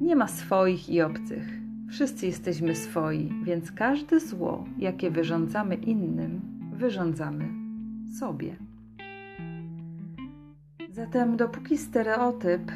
Nie 0.00 0.16
ma 0.16 0.28
swoich 0.28 0.88
i 0.88 1.02
obcych. 1.02 1.48
Wszyscy 1.88 2.26
jesteśmy 2.26 2.74
swoi, 2.74 3.32
więc 3.44 3.72
każde 3.72 4.20
zło, 4.20 4.64
jakie 4.78 5.10
wyrządzamy 5.10 5.74
innym, 5.74 6.40
wyrządzamy 6.72 7.48
sobie. 8.18 8.56
Zatem, 10.90 11.36
dopóki 11.36 11.78
stereotyp 11.78 12.72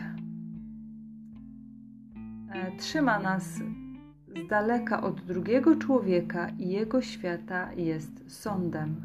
e, 2.50 2.76
trzyma 2.78 3.18
nas 3.18 3.44
z 4.28 4.48
daleka 4.48 5.02
od 5.02 5.20
drugiego 5.20 5.76
człowieka 5.76 6.48
i 6.58 6.68
jego 6.68 7.02
świata, 7.02 7.72
jest 7.72 8.40
sądem, 8.42 8.96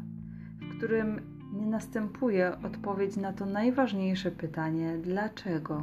w 0.60 0.76
którym 0.76 1.31
nie 1.52 1.66
następuje 1.66 2.52
odpowiedź 2.64 3.16
na 3.16 3.32
to 3.32 3.46
najważniejsze 3.46 4.30
pytanie: 4.30 4.98
dlaczego? 5.02 5.82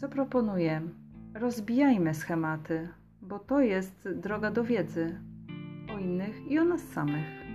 Co 0.00 0.08
proponuję? 0.08 0.82
Rozbijajmy 1.34 2.14
schematy, 2.14 2.88
bo 3.22 3.38
to 3.38 3.60
jest 3.60 4.08
droga 4.14 4.50
do 4.50 4.64
wiedzy 4.64 5.20
o 5.94 5.98
innych 5.98 6.50
i 6.50 6.58
o 6.58 6.64
nas 6.64 6.82
samych. 6.82 7.45